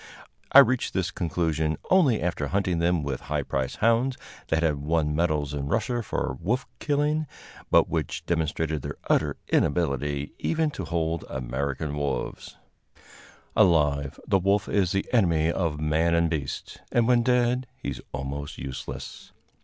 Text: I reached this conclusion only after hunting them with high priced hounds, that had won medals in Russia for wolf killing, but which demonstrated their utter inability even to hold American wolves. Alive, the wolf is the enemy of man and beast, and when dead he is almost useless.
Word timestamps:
I 0.51 0.57
reached 0.57 0.95
this 0.95 1.11
conclusion 1.11 1.77
only 1.91 2.23
after 2.23 2.47
hunting 2.47 2.79
them 2.79 3.03
with 3.03 3.21
high 3.29 3.43
priced 3.43 3.75
hounds, 3.85 4.17
that 4.47 4.63
had 4.63 4.77
won 4.77 5.13
medals 5.15 5.53
in 5.53 5.67
Russia 5.67 6.01
for 6.01 6.39
wolf 6.41 6.65
killing, 6.79 7.27
but 7.69 7.87
which 7.87 8.25
demonstrated 8.25 8.81
their 8.81 8.97
utter 9.11 9.37
inability 9.49 10.33
even 10.39 10.71
to 10.71 10.85
hold 10.85 11.23
American 11.29 11.95
wolves. 11.95 12.57
Alive, 13.55 14.19
the 14.27 14.39
wolf 14.39 14.67
is 14.67 14.91
the 14.91 15.05
enemy 15.13 15.51
of 15.51 15.79
man 15.79 16.15
and 16.15 16.31
beast, 16.31 16.81
and 16.91 17.07
when 17.07 17.21
dead 17.21 17.67
he 17.77 17.89
is 17.91 18.01
almost 18.11 18.57
useless. 18.57 19.31